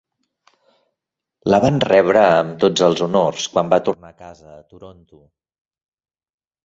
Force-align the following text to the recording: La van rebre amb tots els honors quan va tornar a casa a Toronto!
La 1.53 1.59
van 1.65 1.77
rebre 1.85 2.23
amb 2.39 2.57
tots 2.63 2.85
els 2.87 3.03
honors 3.09 3.47
quan 3.57 3.69
va 3.75 3.81
tornar 3.91 4.13
a 4.15 4.19
casa 4.25 4.49
a 4.59 4.61
Toronto! 4.73 5.23